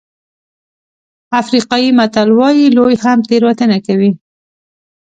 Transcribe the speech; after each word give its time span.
افریقایي 1.41 1.89
متل 1.97 2.29
وایي 2.39 2.65
لوی 2.77 2.95
هم 3.03 3.19
تېروتنه 3.29 3.77
کوي. 3.87 4.11